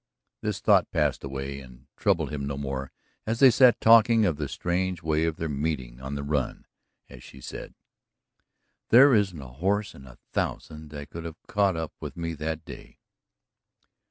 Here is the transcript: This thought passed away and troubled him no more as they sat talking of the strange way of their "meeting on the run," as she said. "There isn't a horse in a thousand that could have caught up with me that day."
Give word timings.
This 0.41 0.59
thought 0.61 0.89
passed 0.89 1.23
away 1.23 1.59
and 1.59 1.85
troubled 1.95 2.31
him 2.31 2.47
no 2.47 2.57
more 2.57 2.91
as 3.27 3.37
they 3.39 3.51
sat 3.51 3.79
talking 3.79 4.25
of 4.25 4.37
the 4.37 4.47
strange 4.49 5.03
way 5.03 5.25
of 5.25 5.35
their 5.35 5.47
"meeting 5.47 6.01
on 6.01 6.15
the 6.15 6.23
run," 6.23 6.65
as 7.07 7.21
she 7.23 7.39
said. 7.39 7.75
"There 8.89 9.13
isn't 9.13 9.39
a 9.39 9.47
horse 9.47 9.93
in 9.93 10.07
a 10.07 10.17
thousand 10.31 10.89
that 10.89 11.11
could 11.11 11.23
have 11.25 11.37
caught 11.45 11.75
up 11.77 11.93
with 11.99 12.17
me 12.17 12.33
that 12.33 12.65
day." 12.65 12.97